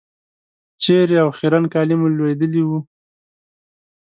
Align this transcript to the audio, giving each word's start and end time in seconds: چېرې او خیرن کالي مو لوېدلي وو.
چېرې 0.83 1.15
او 1.23 1.29
خیرن 1.37 1.63
کالي 1.73 1.95
مو 1.99 2.07
لوېدلي 2.17 2.63
وو. 2.65 2.79